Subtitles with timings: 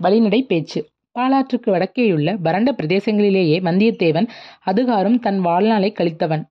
[0.00, 0.80] வழிநடை பேச்சு.
[1.16, 4.28] பாலாற்றுக்கு வடக்கேயுள்ள வறண்ட பிரதேசங்களிலேயே வந்தியத்தேவன்
[4.70, 6.44] அதுகாரும் தன் வாழ்நாளை கழித்தவன்.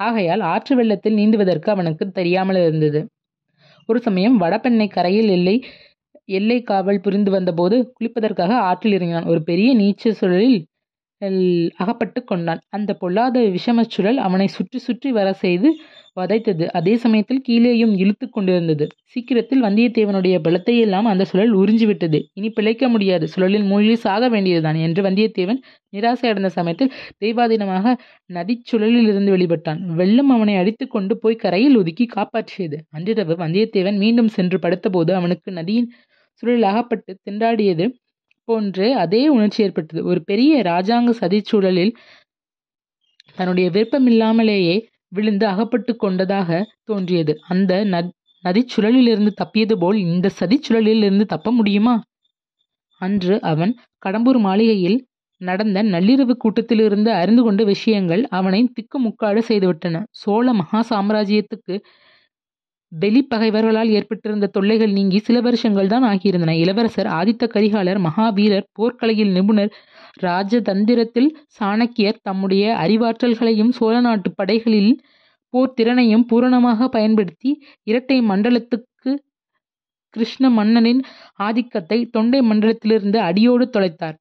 [0.00, 3.00] ஆகையால் ஆற்று வெள்ளத்தில் நீந்துவதற்கு அவனுக்கு தெரியாமல் இருந்தது.
[3.88, 5.56] ஒரு சமயம் வடபெண்ணை கரையில் எல்லை
[6.28, 9.30] எல்லை காவல் புரிந்து வந்தபோது குளிப்பதற்காக ஆற்றில் இறங்கினான்.
[9.32, 10.58] ஒரு பெரிய நீச்சல் சுழலில்
[11.76, 12.60] அகப்பட்டு கொண்டான்.
[12.68, 15.68] அந்த பொல்லாத விஷமச் சுழல் அவனை சுற்றி சுற்றி வர செய்து
[16.16, 16.66] வதைத்தது.
[16.70, 18.86] அதே சமயத்தில் கீழேயும் இழுத்து கொண்டிருந்தது.
[19.04, 22.18] சீக்கிரத்தில் வந்தியத்தேவனுடைய பலத்தை எல்லாம் அந்த சுழல் உறிஞ்சிவிட்டது.
[22.32, 23.28] இனி பிழைக்க முடியாது.
[23.36, 25.60] சுழலில் மூழ்கி சாக வேண்டியதுதான் என்று வந்தியத்தேவன்
[25.96, 26.92] நிராசை அடைந்த சமயத்தில்
[27.24, 27.94] தெய்வாதீனமாக
[28.32, 29.80] நதிச் சுழலில் இருந்து வெளிப்பட்டான்.
[29.94, 35.90] வெள்ளம் அவனை அடித்து கொண்டு போய் கரையில் ஒதுக்கி காப்பாற்றியது அன்றிரவு வந்தியத்தேவன் மீண்டும் சென்று படுத்தபோது அவனுக்கு நதியின்
[36.42, 37.86] சுழலில் அகப்பட்டு திண்டாடியது
[38.48, 40.00] போன்று அதே உணர்ச்சி ஏற்பட்டது.
[40.04, 41.92] ஒரு பெரிய இராஜாங்க சதிச்சூழலில்
[43.34, 44.74] தன்னுடைய விருப்பமில்லாமலேயே
[45.12, 46.50] விழுந்து அகப்பட்டு கொண்டதாக
[46.84, 47.34] தோன்றியது.
[47.48, 47.72] அந்த
[48.44, 51.94] நதிச்சுழலிலிருந்து தப்பியது போல் இந்த சதிச்சுழலிலிருந்து தப்ப முடியுமா?
[53.00, 53.72] அன்று அவன்
[54.06, 54.98] கடம்பூர் மாளிகையில்
[55.40, 60.02] நடந்த நள்ளிரவு கூட்டத்திலிருந்து அறிந்து கொண்ட விஷயங்கள் அவனை திக்குமுக்காடு செய்துவிட்டன.
[60.20, 61.76] சோழ மகா சாம்ராஜ்யத்துக்கு
[62.92, 66.54] வெளிப்பகைவர்களால் ஏற்பட்டிருந்த தொல்லைகள் நீங்கி சில வருஷங்கள் தான் ஆகியிருந்தன.
[66.62, 69.72] இளவரசர் ஆதித்த கரிகாலர் மகாவீரர் போர்க்கலையில் நிபுணர்
[70.20, 74.92] ராஜதந்திரத்தில் சாணக்கியர் தம்முடைய அறிவாற்றல்களையும் சோழ நாட்டு படைகளில்
[75.54, 77.50] போர் திறனையும் பூரணமாக பயன்படுத்தி
[77.82, 79.10] இரட்டை மண்டலத்துக்கு
[80.14, 81.02] கிருஷ்ண மன்னனின்
[81.38, 84.16] ஆதிக்கத்தை தொண்டை மண்டலத்திலிருந்து அடியோடு தொலைத்தார்.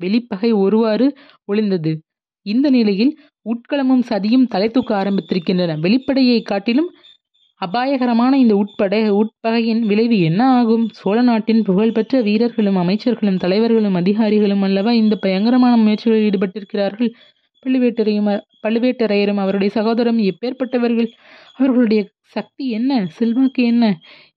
[0.00, 1.06] வெளிப்பகை ஒருவாறு
[1.52, 1.92] ஒளிந்தது.
[2.46, 3.12] இந்த நிலையில்
[3.46, 5.78] உட்களமும் சதியும் தலை தூக்க ஆரம்பித்திருக்கின்றன.
[5.80, 6.90] வெளிப்படையை காட்டிலும்
[7.60, 10.88] அபாயகரமான இந்த உட்படை உட்பகையின் விளைவு என்ன ஆகும்?
[10.92, 17.10] சோழ நாட்டின் புகழ்பெற்ற வீரர்களும் அமைச்சர்களும் தலைவர்களும் அதிகாரிகளும் அல்லவா இந்த பயங்கரமான முயற்சிகளில் ஈடுபட்டிருக்கிறார்கள்?
[17.66, 18.28] பழுவேட்டரையும்
[18.62, 21.08] பழுவேட்டரையரும் அவருடைய சகோதரம் எப்பேற்பட்டவர்கள்?
[21.54, 23.06] அவர்களுடைய சக்தி என்ன?
[23.08, 23.84] செல்வாக்கு என்ன?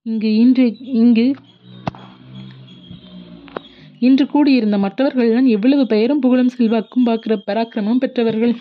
[0.02, 0.66] இங்கு இன்று
[1.02, 1.26] இங்கு
[3.98, 8.54] இன்று கூடியிருந்த மற்றவர்கள்தான் எவ்வளவு பெயரும் புகழும் செல்வாக்கும் பார்க்கிற பராக்கிரமம் பெற்றவர்கள்?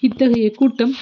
[0.00, 0.94] இத்தகைய கூட்டம்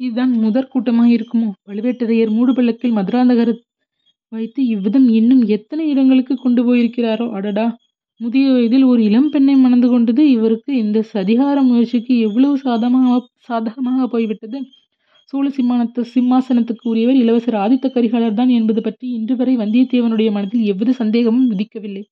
[0.00, 1.48] இதுதான் முதற் கூட்டமாக இருக்குமோ?
[1.68, 3.52] பழுவேட்டரையர் மூடுபள்ளத்தில் மதுராந்தகர்
[4.32, 7.26] வைத்து இவ்விதம் இன்னும் எத்தனை இடங்களுக்கு கொண்டு போயிருக்கிறாரோ?
[7.38, 7.66] அடடா!
[8.20, 13.16] முதிய வயதில் ஒரு இளம் பெண்ணை மணந்து கொண்டது இவருக்கு இந்த சதிகார முயற்சிக்கு எவ்வளவு சாதமாக
[13.48, 14.58] சாதகமாக போய்விட்டது?
[15.32, 20.94] சோழ சிம்மானத்து சிம்மாசனத்துக்கு உரியவர் இளவரசர் ஆதித்த கரிகாலர் தான் என்பது பற்றி இன்று வரை வந்தியத்தேவனுடைய மனதில் எவ்வித
[21.00, 22.02] சந்தேகமும் விதிக்கவில்லை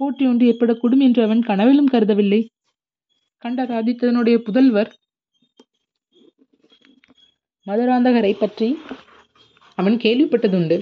[0.00, 2.40] போட்டி ஒன்று ஏற்படக்கூடும் என்று அவன் கனவிலும் கருதவில்லை.
[3.44, 4.90] கண்டர் ஆதித்தனுடைய புதல்வர்
[7.68, 8.68] மதுராந்தகரை பற்றி
[9.78, 10.76] அவன் கேள்விப்பட்டதுண்டு.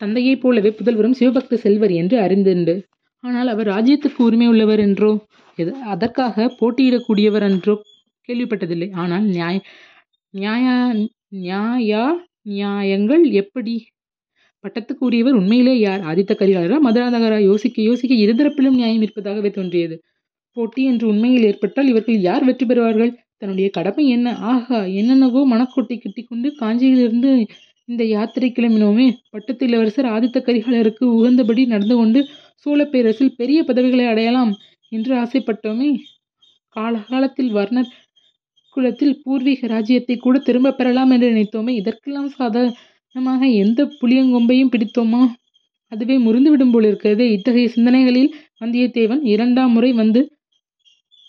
[0.00, 2.74] தந்தையைப் போலவே புதல்வரும் சிவபக்த செல்வர் என்று அறிந்துண்டு.
[3.24, 5.10] ஆனால் அவர் ராஜ்யத்துக்கு உரிமை உள்ளவர் என்றோ
[5.58, 7.74] எது அதற்காக போட்டியிடக்கூடியவர் என்றோ
[8.28, 8.88] கேள்விப்பட்டதில்லை.
[8.94, 9.56] ஆனால் நியாய
[10.34, 10.66] நியாய
[11.36, 12.04] நியாயா
[12.50, 13.74] நியாயங்கள் எப்படி?
[14.64, 16.02] பட்டத்துக்கு உரியவர் உண்மையிலே யார்?
[16.10, 16.78] ஆதித்த கரிகாலரா?
[16.86, 17.38] மதுராந்தகரா?
[17.50, 19.96] யோசிக்க யோசிக்க இருதரப்பிலும் நியாயம் இருப்பதாகவே தோன்றியது.
[20.56, 23.12] போட்டி என்று உண்மையில் ஏற்பட்டால் இவர்கள் யார் வெற்றி பெறுவார்கள்?
[23.42, 24.28] தன்னுடைய கடமை என்ன?
[24.38, 27.30] ஆஹா என்னென்னவோ மனக்கோட்டை கட்டிக்கொண்டு காஞ்சியிலிருந்து
[27.88, 29.06] இந்த யாத்திரை கிளம்பினோமே.
[29.30, 32.20] பட்டத்து இளவரசர் ஆதித்த கரிகாலருக்கு உகந்தபடி நடந்து கொண்டு
[32.66, 34.52] சோழ பேரரசில் பெரிய பதவிகளை அடையலாம்
[34.92, 35.90] என்று ஆசைப்பட்டோமே.
[36.76, 37.90] காலகாலத்தில் வர்ணர்
[38.76, 41.72] குலத்தில் பூர்வீக ராஜ்யத்தை கூட திரும்ப பெறலாம் என்று நினைத்தோமே.
[41.80, 45.22] இதற்கெல்லாம் சாதாரணமாக எந்த புளியங்கொம்பையும் பிடித்தோமா?
[45.92, 48.30] அதுவே முறிந்துவிடும் போல் இருக்கிறது இத்தகைய சிந்தனைகளில்
[48.60, 50.20] வந்தியத்தேவன் இரண்டாம் முறை வந்து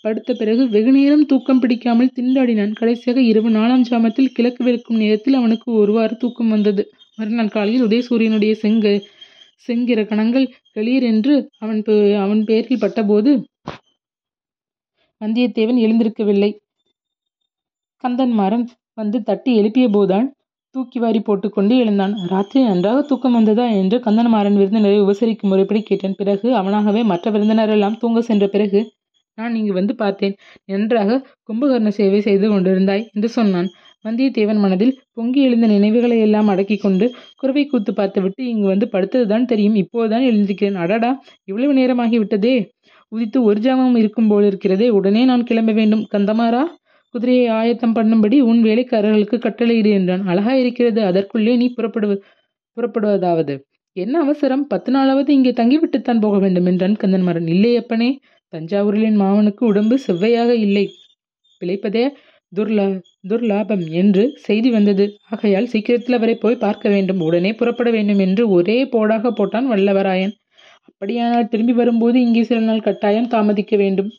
[0.04, 6.14] படுத்த பிறகு வெகுநேரம் தூக்கம் பிடிக்காமல் திண்டாடினான் கடைசியாக இரவு நாலாம் ஜாமத்தில் கிழக்கு வெளுக்கும் நேரத்தில் அவனுக்கு ஒருவாறு
[6.16, 6.82] தூக்கம் வந்தது.
[7.18, 8.86] மறுநாள் காலையில் உதயசூரியனுடைய செங்க
[9.68, 11.80] செங்கிற கணங்கள் வெளியர் என்று அவன்
[12.24, 13.30] அவன் பெயரில் பட்டபோது
[15.20, 16.50] வந்தியத்தேவன் எழுந்திருக்கவில்லை.
[18.04, 18.64] கந்தன்மாறன்
[18.94, 20.26] வந்து தட்டி எழுப்பிய போதான்
[20.74, 22.14] தூக்கி வாரி போட்டுக்கொண்டு எழுந்தான்.
[22.32, 26.18] ராத்திரி நன்றாக தூக்கம் வந்ததா என்று கந்தன்மாறன் விருந்தினரை உபசரிக்கும் முறைப்படி கேட்டான்.
[26.20, 28.80] பிறகு அவனாகவே மற்ற விருந்தினரெல்லாம் தூங்க சென்ற பிறகு
[29.38, 30.34] நான் இங்கு வந்து பார்த்தேன்.
[30.64, 31.16] நன்றாக
[31.48, 33.68] கும்பகர்ண சேவை செய்து கொண்டிருந்தாய் என்று சொன்னான்.
[34.04, 37.06] வந்தியத்தேவன் மனதில் பொங்கி எழுந்த நினைவுகளை எல்லாம் அடக்கி கொண்டு
[37.36, 39.74] குறவை கூத்து பார்த்துவிட்டு இங்கு வந்து படுத்ததுதான் தெரியும்.
[39.74, 40.78] இப்போதுதான் எழுந்திருக்கிறேன்.
[40.84, 41.10] அடடா
[41.44, 42.54] இவ்வளவு நேரமாகிவிட்டதே
[43.12, 44.88] உதித்து ஒரு ஜாமம் இருக்கும் போல் இருக்கிறதே.
[44.88, 46.04] உடனே நான் கிளம்ப வேண்டும்.
[46.14, 46.62] கந்தமாரா
[47.14, 50.24] குதிரையை ஆயத்தம் பண்ணும்படி உன் வேலைக்காரர்களுக்கு கட்டளையிடு என்றான்.
[50.26, 51.00] அழகா இருக்கிறது.
[51.04, 52.14] அதற்குள்ளே நீ புறப்படுவ
[52.76, 53.54] புறப்படுவதாவது.
[53.96, 54.64] என்ன அவசரம்?
[54.66, 57.48] பத்து நாளாவது இங்கே தங்கிவிட்டுத்தான் போக வேண்டும் என்றான் கந்தன்மாறன்.
[57.48, 58.08] இல்லை அப்பனே
[58.54, 60.90] தஞ்சாவூரிலின் மாமனுக்கு உடம்பு செவ்வையாக இல்லை.
[61.60, 62.08] பிழைப்பதே
[62.56, 65.16] துர்லா துர்லாபம் என்று செய்தி வந்தது.
[65.30, 67.20] ஆகையால் சீக்கிரத்தில் அவரை போய் பார்க்க வேண்டும்.
[67.20, 70.32] உடனே புறப்பட வேண்டும் என்று ஒரே போடாக போட்டான் வல்லவராயன்.
[70.84, 74.10] அப்படியானால் திரும்பி வரும்போது இங்கே சில நாள் கட்டாயம் தாமதிக்க வேண்டும்.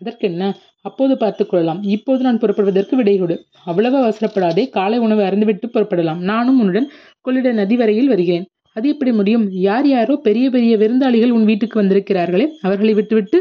[0.00, 0.56] அதற்கென்ன?
[0.80, 1.82] அப்போது பார்த்துக் கொள்ளலாம்.
[1.82, 4.68] இப்போது நான் புறப்படுவதற்கு விடை கொடு அவ்வளவு அவசரப்படாதே.
[4.68, 6.18] காலை உணவு அறந்துவிட்டு புறப்படலாம்.
[6.18, 6.90] நானும் உன்னுடன்
[7.20, 8.46] கொள்ளிட நதி வரையில் வருகிறேன்.
[8.72, 9.50] அது எப்படி முடியும்?
[9.50, 12.46] யார் யாரோ பெரிய பெரிய விருந்தாளிகள் உன் வீட்டுக்கு வந்திருக்கிறார்களே.
[12.60, 13.38] அவர்களை விட்டுவிட்டு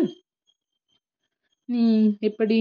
[2.19, 2.57] எப்படி?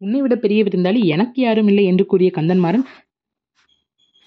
[0.00, 2.84] உன்னை விட பெரிய விருந்தாளி எனக்கு யாரும் இல்லை என்று கூறிய கந்தன்மாறன்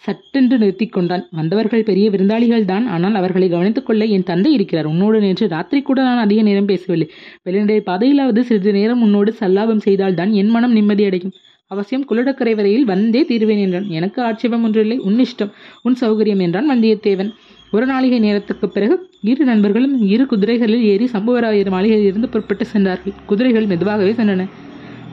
[0.04, 1.24] சட்டென்று நிறுத்தி கொண்டான்.
[1.32, 2.86] வந்தவர்கள் பெரிய விருந்தாளிகள் தான்.
[2.88, 4.86] ஆனால் அவர்களை கவனித்துக் கொள்ள என் தந்தை இருக்கிறார்.
[4.86, 7.08] உன்னோடு நேற்று ராத்திரி கூட நான் அதிக நேரம் பேசவில்லை.
[7.46, 11.36] வெளிநடை பாதையிலாவது சிறிது நேரம் உன்னோடு சல்லாபம் செய்தால்தான் என் மனம் நிம்மதியடையும்
[11.72, 13.88] அவசியம் குள்ளடக்கரை வரையில் வந்தே தீர்வேன் என்றான்.
[13.90, 17.32] எனக்கு ஆட்சேபம் ஒன்றில்லை உன் இஷ்டம் உன் சௌகரியம் என்றான் வந்தியத்தேவன்.
[17.76, 23.14] ஒரு நாளிகை நேரத்துக்கு பிறகு இரு நண்பர்களும் இரு குதிரைகளில் ஏறி சம்புவராயர் மாளிகையில் இருந்து புறப்பட்டு சென்றார்கள்.
[23.26, 24.48] குதிரைகள் மெதுவாகவே சென்றன.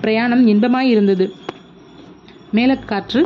[0.00, 1.26] பிரயாணம் இன்பமாயிருந்தது.
[2.56, 3.22] மேலக்காற்று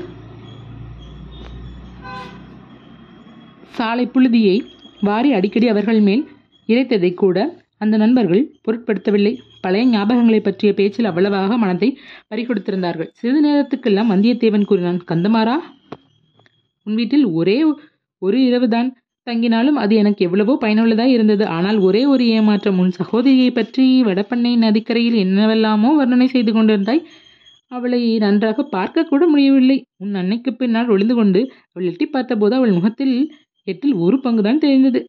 [3.70, 4.56] சாலை புழுதியை
[5.00, 6.28] வாரி அடிக்கடி அவர்கள் மேல்
[6.68, 7.38] இறைத்ததை கூட
[7.78, 9.32] அந்த நண்பர்கள் பொருட்படுத்தவில்லை.
[9.60, 11.88] பழைய ஞாபகங்களை பற்றிய பேச்சில் அவ்வளவாக மனத்தை
[12.30, 13.08] பறிகொடுத்திருந்தார்கள்.
[13.12, 15.56] சிறிது நேரத்துக்கெல்லாம் வந்தியத்தேவன் கூறினான் கந்தமாரா
[16.86, 17.58] உன் வீட்டில் ஒரே
[18.18, 18.88] ஒரு இரவுதான்
[19.26, 21.44] தங்கினாலும் அது எனக்கு எவ்வளவோ பயனுள்ளதாக இருந்தது.
[21.56, 22.78] ஆனால் ஒரே ஒரு ஏமாற்றம்.
[22.78, 27.02] உன் சகோதரியை பற்றி வடப்பண்ணை நதிக்கரையில் என்னவெல்லாமோ வர்ணனை செய்து கொண்டிருந்தாய்.
[27.70, 29.78] அவளை நன்றாக பார்க்க கூட முடியவில்லை.
[29.96, 31.40] உன் அன்னைக்கு பின்னால் ஒளிந்து கொண்டு
[31.70, 33.14] அவள் எட்டி பார்த்தபோது அவள் முகத்தில்
[33.66, 35.00] எட்டில் ஒரு பங்குதான் தெரிந்தது.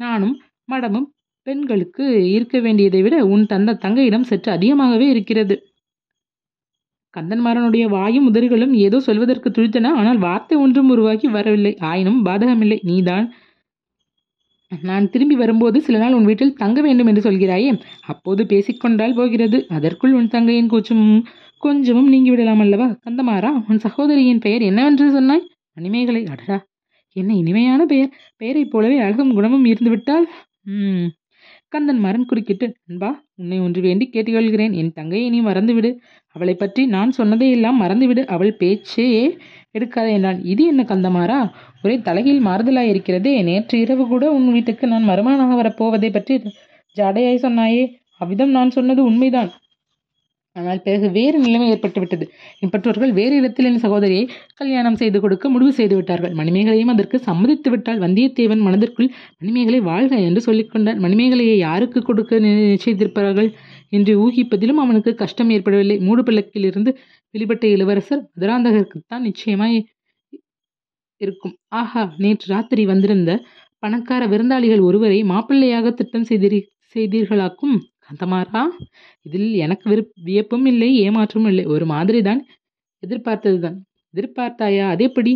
[0.00, 0.34] நானும்
[0.68, 1.08] மடமும்
[1.46, 2.04] பெண்களுக்கு
[2.34, 5.54] இருக்க வேண்டியதை விட உன் தந்த தங்கையிடம் சற்று அதிகமாகவே இருக்கிறது.
[7.14, 11.72] கந்தன்மாறனுடைய வாயும் உதறுகளும் ஏதோ சொல்வதற்கு துடித்தன ஆனால் வார்த்தை ஒன்றும் உருவாகி வரவில்லை.
[11.80, 12.78] ஆயினும் பாதகமில்லை.
[12.82, 13.26] நீதான்.
[14.72, 17.70] நான் திரும்பி வரும்போது சில நாள் உன் வீட்டில் தங்க வேண்டும் என்று சொல்கிறாயே.
[18.06, 19.58] அப்போது பேசிக்கொண்டால் போகிறது.
[19.68, 21.16] அதற்குள் உன் தங்கையின் கூச்சமும்
[21.62, 22.86] கொஞ்சமும் நீங்கிவிடலாம் அல்லவா?
[23.06, 25.44] கந்தமாறா உன் சகோதரியின் பெயர் என்னவென்று சொன்னாய்?
[25.72, 26.58] மணிமேகலை அடடா.
[27.16, 28.10] என்ன இனிமையான பெயர்.
[28.36, 30.26] பெயரைப் போலவே அழகும் குணமும் இருந்துவிட்டால்?
[30.70, 31.08] ம்
[31.68, 34.72] கந்தன் மரன் குறுக்கிட்டு அன்பா உன்னை ஒன்று வேண்டி கேட்டுக்கொள்கிறேன்.
[34.72, 35.90] என் தங்கையை நீ மறந்துவிடு.
[36.36, 38.22] அவளை பற்றி நான் சொன்னதையெல்லாம் மறந்துவிடு.
[38.34, 39.24] அவள் பேச்சையே
[39.76, 40.38] எடுக்காதே என்றான்.
[40.52, 41.38] இது என்ன கந்தமாரா
[41.84, 46.34] ஒரே தலையில் மாறுதலாக இருக்கிறதே நேற்று இரவு கூட உன் வீட்டுக்கு நான் மருமகனாக வரப்போவதை பற்றி
[46.96, 47.82] ஜாடையாய் சொன்னாயே.
[48.20, 49.50] அவ்விதம் நான் சொன்னது உண்மைதான்.
[50.56, 52.24] ஆனால் பிறகு வேறு நிலைமை ஏற்பட்டுவிட்டது.
[52.62, 54.24] என் பெற்றோர்கள் வேறு இடத்தில் என் சகோதரியை
[54.60, 59.10] கல்யாணம் செய்து கொடுக்க முடிவு செய்து விட்டார்கள் மணிமேகலையும் அதற்கு சம்மதித்து விட்டால் வந்தியத்தேவன் மனதிற்குள்
[59.42, 61.00] மணிமேகலை வாழ்க என்று சொல்லிக்கொண்டான்.
[61.04, 63.50] மணிமேகலையை யாருக்கு கொடுக்க நிச்சயித்திருப்பார்கள்?
[63.92, 65.96] என்று ஊகிப்பதிலும் அவனுக்கு கஷ்டம் ஏற்படவில்லை.
[65.98, 66.90] மூடு பிள்ளக்கிலிருந்து
[67.34, 69.78] வெளிப்பட்ட இளவரசர் மதுராந்தகருக்குத்தான் நிச்சயமாய்
[71.20, 71.54] இருக்கும்.
[71.80, 73.30] ஆஹா நேற்று ராத்திரி வந்திருந்த
[73.82, 76.58] பணக்கார விருந்தாளிகள் ஒருவரை மாப்பிள்ளையாக திட்டம் செய்தீர்
[76.94, 77.76] செய்தீர்களாக்கும்
[78.06, 78.62] கந்தமாரா
[79.26, 81.64] இதில் எனக்கு விருப் வியப்பும் இல்லை ஏமாற்றமும் இல்லை.
[81.74, 82.40] ஒரு மாதிரி தான்
[83.02, 83.76] எதிர்பார்த்ததுதான்.
[84.14, 84.86] எதிர்பார்த்தாயா?
[84.94, 85.32] அதேபடி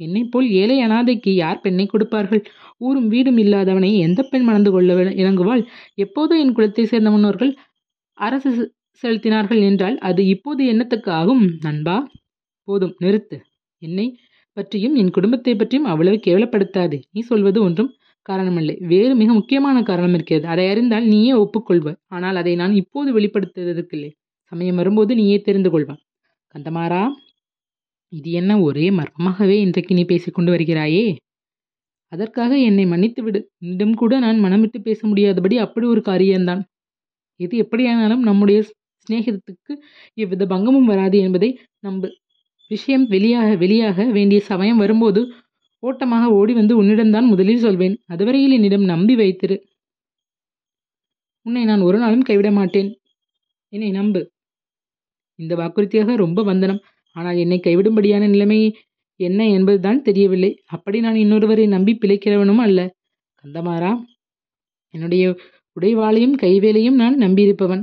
[0.00, 2.42] என்னை போல் ஏழை அனாதைக்கு யார் பெண்ணை கொடுப்பார்கள்?
[2.78, 5.62] ஊரும் வீடும் இல்லாதவனை எந்த பெண் மணந்து கொள்ள இணங்குவாள்?
[6.04, 7.52] எப்போதோ என் குலத்தை சேர்ந்த முன்னோர்கள்
[8.18, 8.50] அரசு
[9.02, 11.44] செலுத்தினார்கள் என்றால் அது இப்போது என்னத்துக்கு ஆகும்?
[11.60, 11.96] நண்பா
[12.68, 13.36] போதும் நிறுத்து.
[13.82, 14.06] என்னை
[14.56, 16.96] பற்றியும் என் குடும்பத்தை பற்றியும் அவ்வளவு கேவலப்படுத்தாது.
[17.12, 17.90] நீ சொல்வது ஒன்றும்
[18.28, 18.76] காரணமில்லை.
[18.86, 20.46] வேறு மிக முக்கியமான காரணம் இருக்கிறது.
[20.46, 21.98] அதை அறிந்தால் நீயே ஒப்புக்கொள்வாய்.
[22.06, 24.10] ஆனால் அதை நான் இப்போது வெளிப்படுத்துவதற்கில்லை.
[24.52, 26.02] சமயம் வரும்போது நீயே தெரிந்து கொள்வாய்.
[26.54, 27.02] கந்தமாரா
[28.12, 31.06] இது என்ன ஒரே மர்மமாகவே இன்றைக்கு நீ பேசிக்கொண்டு வருகிறாயே?
[32.12, 36.62] அதற்காக என்னை மன்னித்து விடு இன்னும் கூட நான் மனமிட்டு பேச முடியாதபடி அப்படி ஒரு காரியம்தான்.
[37.40, 38.58] எது எப்படியானாலும் நம்முடைய
[39.06, 39.72] சிநேகிதத்துக்கு
[40.14, 42.08] எவ்வித பங்கமும் வராது என்பதை நம்பு
[42.70, 45.20] விஷயம் வெளியாக வெளியாக வேண்டிய சமயம் வரும்போது
[45.82, 47.96] ஓட்டமாக ஓடி வந்து உன்னிடம்தான் முதலில் சொல்வேன்.
[48.06, 49.56] அதுவரையில் என்னிடம் நம்பி வைத்திரு.
[51.46, 52.88] உன்னை நான் ஒரு நாளும் கைவிட மாட்டேன்.
[53.72, 54.20] என்னை நம்பு.
[55.38, 56.80] இந்த வாக்குறுதியாக ரொம்ப வந்தனம்.
[57.16, 58.60] ஆனால் என்னை கைவிடும்படியான நிலைமை
[59.20, 60.50] என்ன என்பதுதான் தெரியவில்லை.
[60.66, 62.80] அப்படி நான் இன்னொருவரை நம்பி பிழைக்கிறவனும் அல்ல.
[63.44, 63.92] கந்தமாரா
[64.94, 65.24] என்னுடைய
[65.76, 67.82] உடைவாளையும் கைவேலையும் நான் நம்பியிருப்பவன்.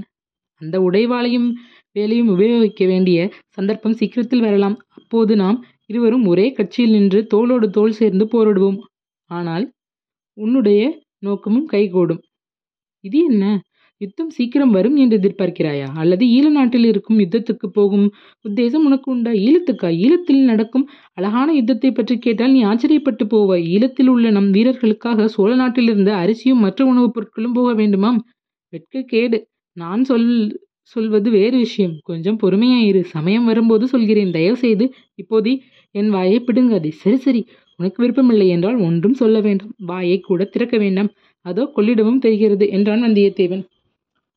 [0.61, 1.49] அந்த உடைவாளையும்
[1.95, 3.19] வேலையும் உபயோகிக்க வேண்டிய
[3.49, 4.77] சந்தர்ப்பம் சீக்கிரத்தில் வரலாம்.
[4.89, 8.79] அப்போது நாம் இருவரும் ஒரே கட்சியில் நின்று தோளோடு தோள் சேர்ந்து போரிடுவோம்.
[9.29, 9.65] ஆனால்
[10.37, 10.81] உன்னுடைய
[11.19, 12.21] நோக்கமும் கைகூடும்.
[13.03, 13.45] இது என்ன?
[14.03, 15.87] யுத்தம் சீக்கிரம் வரும் என்று எதிர்பார்க்கிறாயா?
[15.95, 18.05] அல்லது ஈழ நாட்டில் இருக்கும் யுத்தத்துக்கு போகும்
[18.45, 19.31] உத்தேசம் உனக்கு உண்டா?
[19.45, 19.89] ஈழத்துக்கா?
[20.03, 20.85] ஈழத்தில் நடக்கும்
[21.17, 23.65] அழகான யுத்தத்தை பற்றி கேட்டால் நீ ஆச்சரியப்பட்டு போவாய்.
[23.73, 28.19] ஈழத்தில் உள்ள நம் வீரர்களுக்காக சோழ நாட்டிலிருந்து அரிசியும் மற்ற உணவுப் பொருட்களும் போக வேண்டுமாம்.
[28.73, 29.39] வெட்க கேடு.
[29.77, 30.27] நான் சொல்
[30.95, 31.93] சொல்வது வேறு விஷயம்.
[32.03, 33.01] கொஞ்சம் பொறுமையாயிரு.
[33.07, 34.31] சமயம் வரும்போது சொல்கிறேன்.
[34.31, 35.51] தயவு செய்து இப்போது
[35.95, 36.91] என் வாயை பிடுங்காதே.
[37.03, 37.41] சரி சரி.
[37.79, 39.73] உனக்கு விருப்பமில்லை என்றால் ஒன்றும் சொல்ல வேண்டாம்.
[39.85, 41.09] வாயை கூட திறக்க வேண்டாம்.
[41.45, 43.63] அதோ கொள்ளிடமும் தெரிகிறது என்றான் வந்தியத்தேவன்.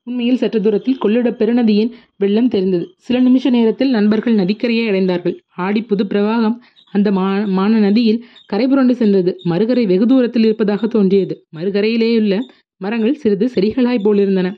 [0.06, 2.84] உண்மையில் சற்று தூரத்தில் கொள்ளிட பெருநதியின் வெள்ளம் தெரிந்தது.
[2.96, 5.34] சில நிமிஷ நேரத்தில் நண்பர்கள் நதிக்கரையை அடைந்தார்கள்.
[5.56, 6.56] ஆடி புது பிரவாகம்
[6.92, 7.24] அந்த மா
[7.58, 9.30] மான நதியில் கரை புரண்டு சென்றது.
[9.44, 11.34] மறுகரை வெகு தூரத்தில் இருப்பதாக தோன்றியது.
[11.56, 12.34] மறுகரையிலேயுள்ள
[12.80, 14.48] மரங்கள் சிறிது செடிகளாய் போலிருந்தன.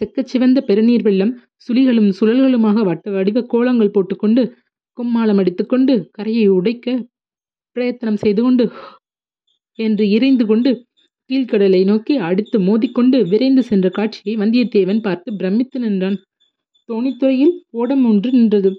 [0.00, 1.32] செக்கச் சிவந்த பெருநீர் வெள்ளம்
[1.66, 4.42] சுழிகளும் சுழல்களுமாக வட்ட வடிவ கோலங்கள் போட்டுக்கொண்டு
[4.98, 6.86] கும்மாளம் அடித்துக்கொண்டு கரையை உடைக்க
[7.76, 8.64] பிரயத்தனம் செய்து கொண்டு
[9.78, 10.70] என்று இறைந்து கொண்டு
[11.30, 16.16] கீழ்கடலை நோக்கி அடுத்து மோதிக்கொண்டு விரைந்து சென்ற காட்சியை வந்தியத்தேவன் பார்த்து பிரமித்து நின்றான்.
[16.88, 18.70] தோணித்துறையில் ஓடம் ஒன்று நின்றது.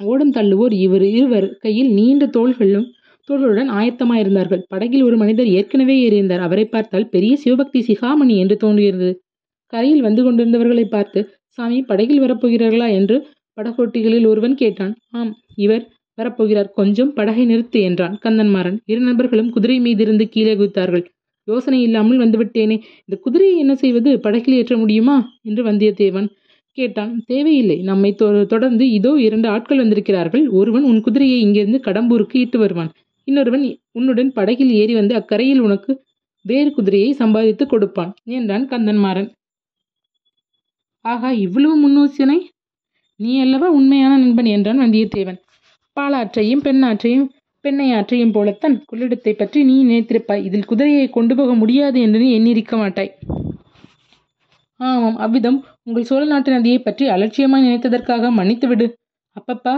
[0.00, 2.86] ஓடம் தள்ளுவோர் இவர் இருவர் கையில் நீண்ட தோள்களும்
[3.28, 4.62] தோள்களுடன் ஆயத்தமாயிருந்தார்கள்.
[4.68, 6.44] படகில் ஒரு மனிதர் ஏற்கனவே ஏறியிருந்தார்.
[6.46, 9.14] அவரை பார்த்தால் பெரிய சிவபக்தி சிகாமணி என்று தோன்றியிருந்தது
[9.72, 11.20] கரையில் வந்து கொண்டிருந்தவர்களை பார்த்து
[11.58, 12.88] சாமி படகில் வரப்போகிறார்களா?
[12.90, 13.16] என்று
[13.58, 14.94] படகோட்டிகளில் ஒருவன் கேட்டான்.
[15.10, 15.84] ஆம் இவர்
[16.18, 16.70] வரப்போகிறார்.
[16.72, 18.78] கொஞ்சம் படகை நிறுத்து என்றான் கந்தன்மாறன்.
[18.84, 21.04] இரு நண்பர்களும் குதிரை மீதிருந்து கீழே குதித்தார்கள்.
[21.48, 22.76] யோசனை இல்லாமல் வந்துவிட்டேனே.
[23.06, 24.10] இந்த குதிரையை என்ன செய்வது?
[24.20, 25.16] படகில் ஏற்ற முடியுமா?
[25.42, 26.28] என்று வந்தியத்தேவன்
[26.78, 27.12] கேட்டான்.
[27.26, 27.78] தேவையில்லை.
[27.82, 28.10] நம்மை
[28.52, 30.44] தொடர்ந்து இதோ இரண்டு ஆட்கள் வந்திருக்கிறார்கள்.
[30.50, 32.90] ஒருவன் உன் குதிரையை இங்கிருந்து கடம்பூருக்கு இட்டு வருவான்.
[33.28, 35.92] இன்னொருவன் உன்னுடன் படகில் ஏறி வந்து அக்கரையில் உனக்கு
[36.44, 39.28] வேறு குதிரையை சம்பாதித்து கொடுப்பான் என்றான் கந்தன்மாறன்
[41.04, 42.38] ஆகா இவ்வளவு முன்னோசனை?
[43.20, 45.38] நீ அல்லவா உண்மையான நண்பன் என்றான் வந்தியத்தேவன்.
[45.96, 47.26] பாலாற்றையும் பெண்ணாற்றையும்
[47.64, 50.44] பெண்ணை ஆற்றையும் போலத்தான் கொள்ளிடத்தை பற்றி நீ நினைத்திருப்பாய்.
[50.48, 53.12] இதில் குதிரையை கொண்டு போக முடியாது என்று நீ எண்ணிருக்க மாட்டாய்.
[54.80, 58.86] ஆமாம் அவ்விதம் உங்கள் சோழ நாட்டு நதியை பற்றி அலட்சியமாய் நினைத்ததற்காக மன்னித்துவிடு.
[59.36, 59.74] அப்பப்பா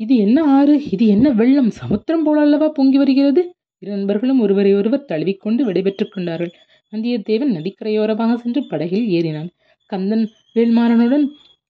[0.00, 0.74] இது என்ன ஆறு?
[0.94, 1.70] இது என்ன வெள்ளம்?
[1.70, 3.42] சமுத்திரம் போல அல்லவா பொங்கி வருகிறது?
[3.82, 6.52] இரு நண்பர்களும் ஒருவரை ஒருவர் தழுவிக்கொண்டு விடைபெற்றுக் கொண்டார்கள்.
[6.92, 9.50] வந்தியத்தேவன் நதிக்கரையோரமாக சென்று படகில் ஏறினான்.
[9.92, 11.24] கந்தன் வேல்மாறனுடன்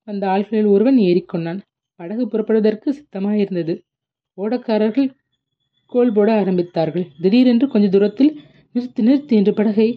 [0.09, 1.61] வந்த ஆள்களில் ஒருவன் ஏறிக்கொண்டான்.
[2.01, 3.75] படகு புறப்படுவதற்கு சித்தமாயிருந்தது.
[4.39, 5.09] ஓடக்காரர்கள்
[5.93, 7.07] கோல் போட ஆரம்பித்தார்கள்.
[7.23, 8.33] திடீரென்று கொஞ்ச தூரத்தில்
[8.75, 9.89] நிறுத்து நிறுத்து என்று படகை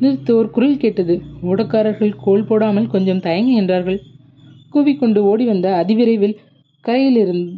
[0.00, 1.14] நிறுத்து ஒரு குரல் கேட்டது.
[1.42, 3.98] ஓடக்காரர்கள் கோல் போடாமல் கொஞ்சம் தயங்கி என்றார்கள்
[4.74, 6.36] கூவிக்கொண்டு ஓடி வந்த அதிவிரைவில்
[6.84, 7.50] கரையிலிருந்து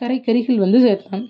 [0.00, 1.24] கரைக்கரிகள் வந்து சேர்த்தான்.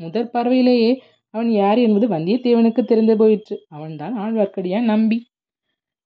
[0.00, 0.90] முதற் பார்வையிலேயே
[1.34, 3.56] அவன் யார் என்பது வந்தியத்தேவனுக்கு தெரிந்து போயிற்று.
[3.68, 5.18] அவன்தான் ஆழ்வார்க்கடியான் நம்பி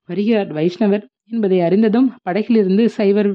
[0.09, 3.31] வருகிறார் வைஷ்ணவர் என்பதை அறிந்ததும் படகிலிருந்து சைவர்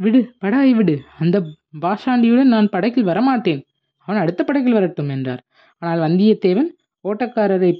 [0.00, 1.36] விடு படாய் விடு அந்த
[1.80, 3.62] பாஷாண்டியுடன் நான் படகில் வரமாட்டேன்.
[4.08, 5.42] அவன் அடுத்த படகில் வரட்டும் என்றார்.
[5.82, 6.70] ஆனால் வந்தியத்தேவன்
[7.04, 7.72] ஓட்டக்காரரை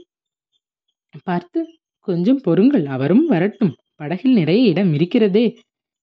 [1.24, 1.60] பார்த்து
[2.08, 3.72] கொஞ்சம் பொறுங்கள் அவரும் வரட்டும்.
[3.94, 5.46] படகில் நிறைய இடம் இருக்கிறதே.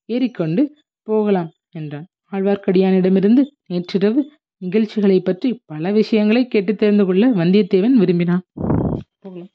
[0.10, 0.64] ஏறிக்கொண்டு
[1.08, 2.08] போகலாம் என்றான்.
[2.32, 4.22] ஆழ்வார்க்கடியானிடமிருந்து நேற்றிரவு
[4.62, 8.44] நிகழ்ச்சிகளை பற்றி பல விஷயங்களை கேட்டு தெரிந்து கொள்ள வந்தியத்தேவன் விரும்பினான்.
[9.20, 9.52] போகலாம்.